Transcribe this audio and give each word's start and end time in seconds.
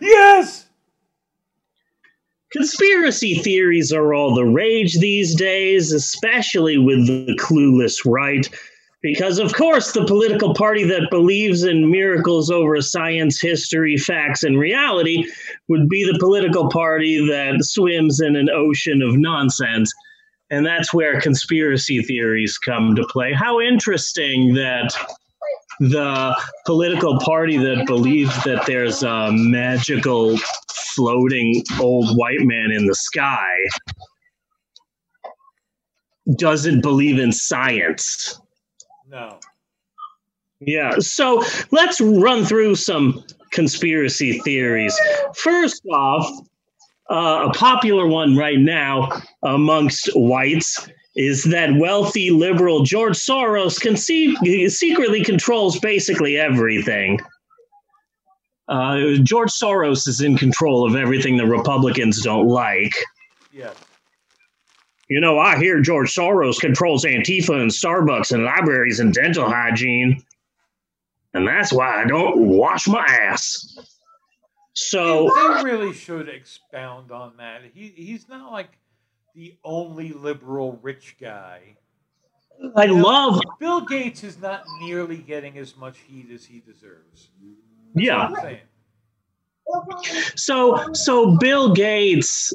Yes. 0.00 0.66
Conspiracy 2.52 3.34
theories 3.34 3.92
are 3.92 4.14
all 4.14 4.34
the 4.34 4.44
rage 4.44 4.98
these 4.98 5.34
days, 5.34 5.92
especially 5.92 6.78
with 6.78 7.06
the 7.06 7.36
clueless 7.40 8.00
right. 8.06 8.48
Because, 9.02 9.38
of 9.38 9.54
course, 9.54 9.92
the 9.92 10.06
political 10.06 10.54
party 10.54 10.82
that 10.84 11.10
believes 11.10 11.64
in 11.64 11.90
miracles 11.90 12.50
over 12.50 12.80
science, 12.80 13.40
history, 13.40 13.96
facts, 13.96 14.42
and 14.42 14.58
reality 14.58 15.24
would 15.68 15.88
be 15.88 16.04
the 16.04 16.18
political 16.18 16.68
party 16.70 17.24
that 17.28 17.62
swims 17.62 18.20
in 18.20 18.36
an 18.36 18.48
ocean 18.50 19.02
of 19.02 19.16
nonsense. 19.16 19.92
And 20.50 20.64
that's 20.64 20.94
where 20.94 21.20
conspiracy 21.20 22.02
theories 22.02 22.58
come 22.58 22.94
to 22.96 23.06
play. 23.06 23.32
How 23.32 23.60
interesting 23.60 24.54
that 24.54 24.96
the 25.80 26.36
political 26.64 27.18
party 27.20 27.56
that 27.56 27.86
believes 27.86 28.34
that 28.44 28.66
there's 28.66 29.02
a 29.02 29.30
magical 29.32 30.38
floating 30.94 31.62
old 31.80 32.16
white 32.16 32.40
man 32.40 32.70
in 32.72 32.86
the 32.86 32.94
sky 32.94 33.56
doesn't 36.38 36.80
believe 36.80 37.18
in 37.18 37.32
science. 37.32 38.40
No. 39.08 39.38
Yeah, 40.60 40.98
so 40.98 41.44
let's 41.70 42.00
run 42.00 42.44
through 42.44 42.76
some 42.76 43.22
conspiracy 43.52 44.38
theories. 44.40 44.98
First 45.34 45.84
off, 45.92 46.28
uh, 47.10 47.48
a 47.48 47.52
popular 47.52 48.06
one 48.06 48.36
right 48.36 48.58
now 48.58 49.10
amongst 49.42 50.08
whites 50.14 50.88
is 51.16 51.44
that 51.44 51.74
wealthy 51.76 52.30
liberal 52.30 52.82
George 52.82 53.16
Soros 53.16 53.80
can 53.80 53.96
see, 53.96 54.68
secretly 54.68 55.24
controls 55.24 55.78
basically 55.80 56.36
everything. 56.36 57.18
Uh, 58.68 59.14
George 59.22 59.50
Soros 59.50 60.06
is 60.06 60.20
in 60.20 60.36
control 60.36 60.86
of 60.86 60.94
everything 60.94 61.36
the 61.36 61.46
Republicans 61.46 62.22
don't 62.22 62.46
like. 62.46 62.92
Yes. 63.50 63.74
You 65.08 65.20
know, 65.20 65.38
I 65.38 65.56
hear 65.56 65.80
George 65.80 66.12
Soros 66.12 66.60
controls 66.60 67.04
Antifa 67.04 67.60
and 67.60 67.70
Starbucks 67.70 68.32
and 68.32 68.44
libraries 68.44 69.00
and 69.00 69.14
dental 69.14 69.48
hygiene. 69.48 70.22
And 71.32 71.46
that's 71.46 71.72
why 71.72 72.02
I 72.02 72.06
don't 72.06 72.48
wash 72.48 72.88
my 72.88 73.04
ass. 73.04 73.78
So 74.74 75.30
they 75.34 75.64
really 75.64 75.94
should 75.94 76.28
expound 76.28 77.10
on 77.10 77.36
that. 77.38 77.62
He 77.72 77.94
he's 77.96 78.28
not 78.28 78.52
like 78.52 78.70
the 79.36 79.54
only 79.64 80.12
liberal 80.12 80.78
rich 80.82 81.16
guy. 81.20 81.60
I 82.74 82.86
love 82.86 83.38
Bill 83.60 83.82
Gates 83.82 84.24
is 84.24 84.40
not 84.40 84.64
nearly 84.80 85.18
getting 85.18 85.58
as 85.58 85.76
much 85.76 85.98
heat 85.98 86.30
as 86.32 86.42
he 86.44 86.60
deserves. 86.60 87.28
That's 87.94 88.06
yeah. 88.06 88.30
So 90.36 90.92
so 90.94 91.36
Bill 91.36 91.74
Gates 91.74 92.54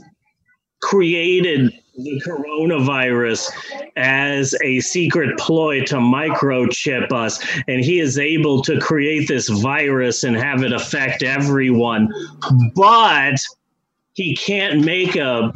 created 0.81 1.71
the 1.99 2.19
coronavirus 2.25 3.51
as 3.95 4.55
a 4.63 4.79
secret 4.79 5.37
ploy 5.37 5.83
to 5.83 5.97
microchip 5.97 7.11
us 7.11 7.45
and 7.67 7.85
he 7.85 7.99
is 7.99 8.17
able 8.17 8.63
to 8.63 8.79
create 8.79 9.27
this 9.27 9.49
virus 9.49 10.23
and 10.23 10.35
have 10.35 10.63
it 10.63 10.71
affect 10.71 11.21
everyone 11.21 12.09
but 12.73 13.35
he 14.13 14.35
can't 14.35 14.83
make 14.83 15.15
a 15.15 15.53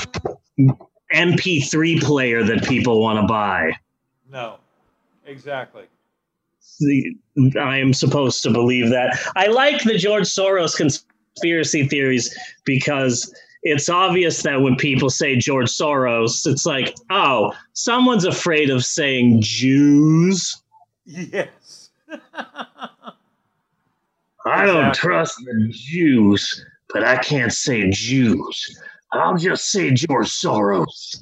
mp3 1.13 2.01
player 2.01 2.43
that 2.43 2.63
people 2.63 3.01
want 3.01 3.19
to 3.19 3.27
buy 3.27 3.71
no 4.31 4.57
exactly 5.25 5.85
the, 6.79 7.15
i 7.59 7.77
am 7.77 7.93
supposed 7.93 8.41
to 8.43 8.49
believe 8.49 8.89
that 8.89 9.17
i 9.35 9.47
like 9.47 9.83
the 9.83 9.97
george 9.97 10.25
soros 10.25 10.75
conspiracy 10.75 11.87
theories 11.87 12.35
because 12.65 13.33
it's 13.65 13.89
obvious 13.89 14.43
that 14.43 14.61
when 14.61 14.75
people 14.75 15.09
say 15.09 15.35
George 15.35 15.69
Soros, 15.69 16.45
it's 16.45 16.67
like, 16.67 16.95
oh, 17.09 17.51
someone's 17.73 18.23
afraid 18.23 18.69
of 18.69 18.85
saying 18.85 19.41
Jews. 19.41 20.61
Yes. 21.03 21.89
I 24.45 24.65
don't 24.65 24.93
trust 24.93 25.37
the 25.43 25.67
Jews, 25.71 26.63
but 26.93 27.03
I 27.03 27.17
can't 27.17 27.51
say 27.51 27.89
Jews. 27.89 28.79
I'll 29.11 29.37
just 29.37 29.71
say 29.71 29.91
George 29.91 30.29
Soros. 30.29 31.17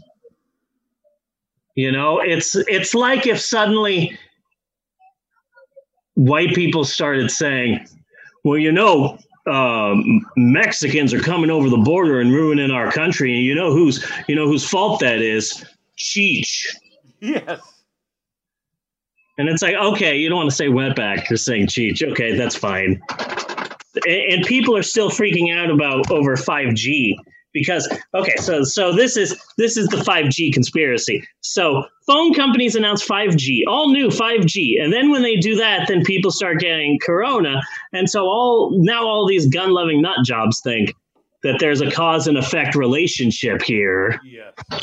You 1.76 1.92
know, 1.92 2.20
it's 2.20 2.56
it's 2.56 2.94
like 2.94 3.26
if 3.26 3.40
suddenly 3.40 4.18
white 6.16 6.54
people 6.54 6.84
started 6.84 7.32
saying, 7.32 7.88
well, 8.44 8.58
you 8.58 8.72
know, 8.72 9.18
um, 9.48 10.22
Mexicans 10.38 11.14
are 11.14 11.20
coming 11.20 11.50
over 11.50 11.70
the 11.70 11.78
border 11.78 12.20
and 12.22 12.32
ruining 12.32 12.72
our 12.72 12.92
country. 12.92 13.36
And 13.36 13.44
you 13.44 13.56
know 13.56 13.72
whose 13.72 14.06
you 14.28 14.36
know 14.36 14.48
whose 14.48 14.68
fault 14.68 15.00
that 15.00 15.22
is? 15.22 15.66
Cheech. 15.98 16.66
Yes. 17.20 17.60
And 19.38 19.50
it's 19.50 19.64
like, 19.64 19.76
okay, 19.76 20.16
you 20.16 20.30
don't 20.30 20.38
want 20.38 20.50
to 20.52 20.56
say 20.56 20.68
wetback, 20.68 21.28
you're 21.30 21.38
saying 21.38 21.68
Cheech. 21.68 22.04
Okay, 22.12 22.36
that's 22.36 22.56
fine. 22.56 23.02
And, 24.06 24.34
and 24.34 24.46
people 24.46 24.78
are 24.78 24.84
still 24.84 25.10
freaking 25.10 25.56
out 25.56 25.72
about 25.72 26.12
over 26.12 26.36
5G 26.36 27.16
because 27.54 27.88
okay 28.14 28.36
so 28.38 28.64
so 28.64 28.94
this 28.94 29.16
is 29.18 29.40
this 29.58 29.78
is 29.78 29.88
the 29.88 29.98
5g 29.98 30.54
conspiracy. 30.54 31.26
So 31.42 31.84
phone 32.06 32.34
companies 32.34 32.76
announce 32.76 33.06
5g 33.06 33.62
all 33.68 33.92
new 33.92 34.08
5g 34.08 34.82
and 34.82 34.92
then 34.92 35.10
when 35.10 35.22
they 35.22 35.36
do 35.36 35.56
that 35.56 35.88
then 35.88 36.04
people 36.04 36.32
start 36.32 36.60
getting 36.60 37.00
corona. 37.00 37.62
And 37.94 38.10
so 38.10 38.26
all 38.26 38.72
now 38.74 39.06
all 39.06 39.28
these 39.28 39.48
gun 39.48 39.72
loving 39.72 40.02
nut 40.02 40.26
jobs 40.26 40.62
think 40.62 40.94
that 41.44 41.58
there's 41.60 41.82
a 41.82 41.92
cause 41.92 42.28
and 42.28 42.38
effect 42.38 42.76
relationship 42.76 43.62
here. 43.62 44.20
Yeah 44.24 44.80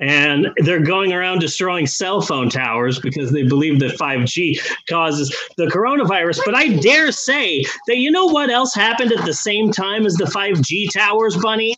and 0.00 0.48
they're 0.58 0.80
going 0.80 1.12
around 1.12 1.40
destroying 1.40 1.86
cell 1.86 2.20
phone 2.20 2.48
towers 2.48 3.00
because 3.00 3.32
they 3.32 3.42
believe 3.42 3.80
that 3.80 3.98
5G 3.98 4.58
causes 4.88 5.34
the 5.56 5.66
coronavirus. 5.66 6.40
But 6.44 6.54
I 6.54 6.68
dare 6.68 7.10
say 7.10 7.64
that 7.88 7.96
you 7.96 8.10
know 8.10 8.26
what 8.26 8.50
else 8.50 8.74
happened 8.74 9.12
at 9.12 9.24
the 9.24 9.34
same 9.34 9.72
time 9.72 10.06
as 10.06 10.14
the 10.14 10.26
5G 10.26 10.92
towers, 10.92 11.36
Bunny? 11.36 11.76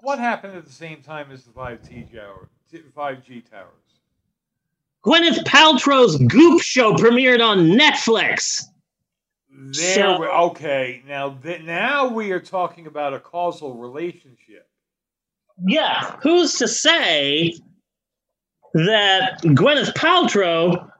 What 0.00 0.18
happened 0.18 0.56
at 0.56 0.64
the 0.64 0.72
same 0.72 1.02
time 1.02 1.30
as 1.30 1.44
the 1.44 1.52
5G 1.52 2.12
tower, 2.14 2.48
5G 2.72 3.50
towers? 3.50 3.68
Gwyneth 5.04 5.44
Paltrow's 5.44 6.16
Goop 6.16 6.62
Show 6.62 6.94
premiered 6.94 7.46
on 7.46 7.66
Netflix. 7.78 8.62
There, 9.50 9.74
so, 9.74 10.20
we, 10.20 10.26
okay. 10.26 11.02
Now, 11.06 11.30
th- 11.30 11.62
now 11.62 12.08
we 12.08 12.32
are 12.32 12.40
talking 12.40 12.86
about 12.86 13.12
a 13.12 13.20
causal 13.20 13.74
relationship 13.74 14.66
yeah, 15.66 16.16
who's 16.22 16.54
to 16.54 16.68
say 16.68 17.54
that 18.74 19.40
Gwyneth 19.42 19.94
Paltrow 19.94 20.90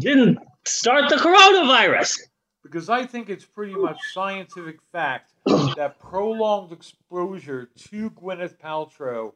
didn't 0.00 0.38
start 0.66 1.08
the 1.08 1.16
coronavirus? 1.16 2.18
Because 2.62 2.88
I 2.88 3.04
think 3.04 3.28
it's 3.28 3.44
pretty 3.44 3.74
much 3.74 3.98
scientific 4.12 4.78
fact 4.92 5.32
that 5.46 5.98
prolonged 5.98 6.72
exposure 6.72 7.68
to 7.90 8.10
Gwyneth 8.10 8.58
Paltrow 8.58 9.32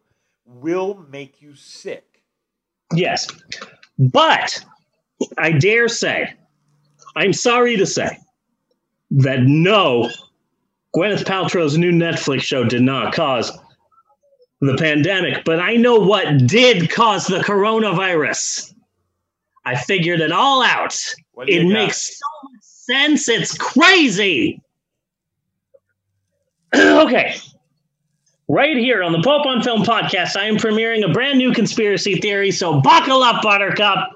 will 0.47 1.04
make 1.10 1.42
you 1.42 1.54
sick. 1.54 2.22
Yes. 2.92 3.28
But 3.98 4.64
I 5.38 5.52
dare 5.52 5.88
say, 5.88 6.34
I'm 7.16 7.32
sorry 7.32 7.76
to 7.76 7.86
say, 7.86 8.19
that 9.10 9.42
no, 9.42 10.10
Gwyneth 10.94 11.25
Paltrow's 11.25 11.78
new 11.78 11.92
Netflix 11.92 12.42
show 12.42 12.64
did 12.64 12.82
not 12.82 13.14
cause 13.14 13.56
the 14.60 14.76
pandemic, 14.76 15.44
but 15.44 15.60
I 15.60 15.76
know 15.76 15.98
what 15.98 16.47
did 16.47 16.91
cause 16.91 17.26
the 17.26 17.38
coronavirus. 17.38 18.75
I 19.65 19.76
figured 19.76 20.20
it 20.20 20.32
all 20.32 20.62
out. 20.62 20.94
It 21.47 21.66
makes 21.66 22.19
so 22.19 22.26
much 22.44 22.62
sense. 22.62 23.28
It's 23.28 23.56
crazy. 23.56 24.61
okay. 26.75 27.37
Right 28.46 28.76
here 28.76 29.02
on 29.02 29.12
the 29.12 29.23
Pope 29.23 29.46
on 29.46 29.62
Film 29.62 29.84
podcast, 29.84 30.37
I 30.37 30.44
am 30.44 30.56
premiering 30.56 31.02
a 31.02 31.08
brand 31.12 31.38
new 31.38 31.50
conspiracy 31.52 32.17
theory. 32.17 32.50
So 32.50 32.82
buckle 32.82 33.23
up, 33.23 33.43
Buttercup, 33.43 34.11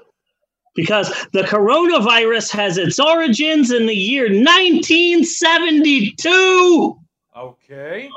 because 0.75 1.09
the 1.33 1.41
coronavirus 1.41 2.51
has 2.51 2.77
its 2.77 2.99
origins 2.99 3.71
in 3.71 3.87
the 3.87 3.95
year 3.95 4.25
1972. 4.25 6.99
Okay 7.35 8.11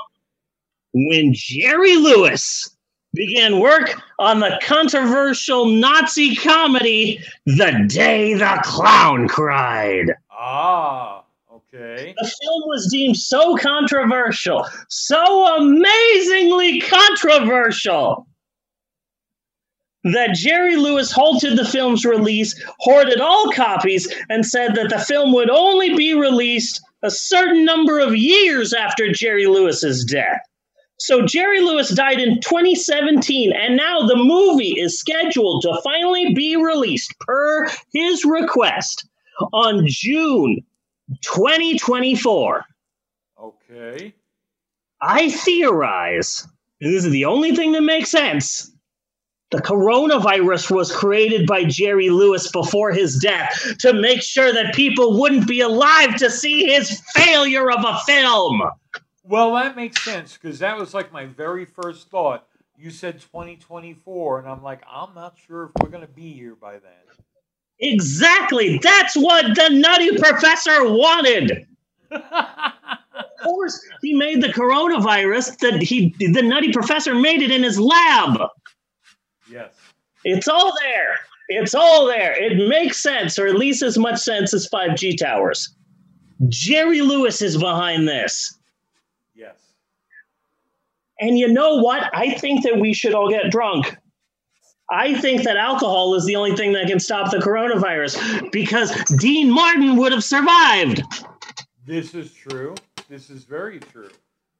when 0.92 1.32
Jerry 1.34 1.96
Lewis 1.96 2.68
began 3.14 3.60
work 3.60 3.94
on 4.18 4.40
the 4.40 4.58
controversial 4.62 5.66
Nazi 5.66 6.34
comedy 6.34 7.20
The 7.46 7.84
Day 7.86 8.34
the 8.34 8.60
Clown 8.64 9.28
Cried. 9.28 10.12
Ah, 10.30 11.24
okay. 11.52 12.14
The 12.16 12.26
film 12.26 12.62
was 12.66 12.88
deemed 12.90 13.16
so 13.16 13.56
controversial, 13.56 14.66
so 14.88 15.56
amazingly 15.56 16.80
controversial, 16.80 18.26
that 20.04 20.34
Jerry 20.34 20.76
Lewis 20.76 21.12
halted 21.12 21.56
the 21.56 21.64
film's 21.64 22.04
release, 22.04 22.60
hoarded 22.80 23.20
all 23.20 23.52
copies, 23.52 24.12
and 24.28 24.44
said 24.44 24.74
that 24.74 24.88
the 24.90 24.98
film 24.98 25.32
would 25.32 25.48
only 25.48 25.94
be 25.94 26.12
released 26.14 26.80
a 27.04 27.10
certain 27.10 27.64
number 27.64 28.00
of 28.00 28.16
years 28.16 28.72
after 28.72 29.12
Jerry 29.12 29.46
Lewis's 29.46 30.04
death. 30.04 30.40
So 31.04 31.22
Jerry 31.22 31.60
Lewis 31.60 31.90
died 31.90 32.20
in 32.20 32.40
2017, 32.40 33.52
and 33.52 33.76
now 33.76 34.06
the 34.06 34.14
movie 34.14 34.78
is 34.78 35.00
scheduled 35.00 35.62
to 35.62 35.80
finally 35.82 36.32
be 36.32 36.54
released 36.54 37.18
per 37.18 37.66
his 37.92 38.24
request 38.24 39.08
on 39.52 39.82
June 39.88 40.60
2024. 41.22 42.64
Okay. 43.42 44.14
I 45.00 45.30
theorize, 45.30 46.46
and 46.80 46.94
this 46.94 47.04
is 47.04 47.10
the 47.10 47.24
only 47.24 47.56
thing 47.56 47.72
that 47.72 47.82
makes 47.82 48.12
sense. 48.12 48.70
The 49.50 49.58
coronavirus 49.58 50.70
was 50.70 50.94
created 50.94 51.48
by 51.48 51.64
Jerry 51.64 52.10
Lewis 52.10 52.48
before 52.52 52.92
his 52.92 53.18
death 53.18 53.76
to 53.80 53.92
make 53.92 54.22
sure 54.22 54.52
that 54.52 54.76
people 54.76 55.18
wouldn't 55.18 55.48
be 55.48 55.62
alive 55.62 56.14
to 56.18 56.30
see 56.30 56.66
his 56.66 57.02
failure 57.16 57.72
of 57.72 57.84
a 57.84 57.98
film. 58.06 58.62
Well, 59.24 59.54
that 59.54 59.76
makes 59.76 60.04
sense 60.04 60.36
because 60.36 60.58
that 60.58 60.76
was 60.76 60.94
like 60.94 61.12
my 61.12 61.26
very 61.26 61.64
first 61.64 62.10
thought. 62.10 62.46
You 62.76 62.90
said 62.90 63.20
2024, 63.20 64.40
and 64.40 64.48
I'm 64.48 64.62
like, 64.62 64.82
I'm 64.90 65.14
not 65.14 65.36
sure 65.46 65.64
if 65.64 65.70
we're 65.80 65.90
going 65.90 66.06
to 66.06 66.12
be 66.12 66.32
here 66.32 66.56
by 66.56 66.72
then. 66.72 67.16
Exactly. 67.78 68.78
That's 68.82 69.14
what 69.16 69.54
the 69.54 69.68
nutty 69.70 70.16
professor 70.18 70.84
wanted. 70.84 71.66
of 72.10 72.22
course, 73.42 73.80
he 74.00 74.14
made 74.14 74.42
the 74.42 74.48
coronavirus 74.48 75.58
that 75.58 75.82
he 75.82 76.14
the 76.18 76.42
nutty 76.42 76.72
professor 76.72 77.14
made 77.14 77.42
it 77.42 77.50
in 77.50 77.62
his 77.62 77.78
lab. 77.78 78.38
Yes. 79.50 79.74
It's 80.24 80.48
all 80.48 80.72
there. 80.80 81.18
It's 81.48 81.74
all 81.74 82.06
there. 82.06 82.32
It 82.40 82.68
makes 82.68 83.02
sense, 83.02 83.38
or 83.38 83.46
at 83.46 83.56
least 83.56 83.82
as 83.82 83.98
much 83.98 84.20
sense 84.20 84.54
as 84.54 84.68
5G 84.68 85.18
towers. 85.18 85.74
Jerry 86.48 87.00
Lewis 87.00 87.42
is 87.42 87.56
behind 87.56 88.08
this. 88.08 88.58
And 91.22 91.38
you 91.38 91.46
know 91.46 91.76
what? 91.76 92.10
I 92.12 92.34
think 92.34 92.64
that 92.64 92.80
we 92.80 92.92
should 92.92 93.14
all 93.14 93.30
get 93.30 93.48
drunk. 93.52 93.96
I 94.90 95.14
think 95.20 95.44
that 95.44 95.56
alcohol 95.56 96.16
is 96.16 96.26
the 96.26 96.34
only 96.34 96.56
thing 96.56 96.72
that 96.72 96.88
can 96.88 96.98
stop 96.98 97.30
the 97.30 97.36
coronavirus 97.38 98.50
because 98.50 98.90
Dean 99.18 99.48
Martin 99.48 99.96
would 99.98 100.10
have 100.10 100.24
survived. 100.24 101.00
This 101.86 102.16
is 102.16 102.34
true. 102.34 102.74
This 103.08 103.30
is 103.30 103.44
very 103.44 103.78
true. 103.78 104.10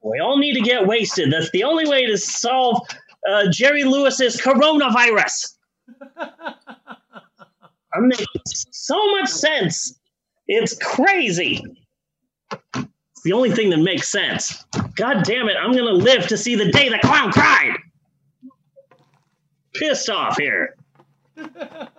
We 0.03 0.21
all 0.21 0.39
need 0.39 0.55
to 0.55 0.61
get 0.61 0.87
wasted. 0.87 1.33
That's 1.33 1.51
the 1.51 1.65
only 1.65 1.89
way 1.89 2.07
to 2.07 2.17
solve 2.17 2.81
uh, 3.29 3.51
Jerry 3.51 3.83
Lewis's 3.83 4.41
coronavirus. 4.41 5.55
I'm 7.93 8.07
making 8.07 8.27
so 8.47 9.05
much 9.17 9.29
sense. 9.29 9.99
It's 10.47 10.79
crazy. 10.79 11.61
The 13.25 13.33
only 13.33 13.53
thing 13.53 13.71
that 13.71 13.79
makes 13.79 14.11
sense. 14.11 14.65
God 14.97 15.25
damn 15.25 15.49
it, 15.49 15.57
I'm 15.61 15.73
gonna 15.73 15.93
live 15.93 16.27
to 16.29 16.37
see 16.37 16.57
the 16.57 16.71
day 16.71 16.89
the 16.89 16.99
clown 16.99 17.31
cried. 17.33 17.77
Pissed 19.75 20.11
off 20.11 20.37
here. 20.39 20.77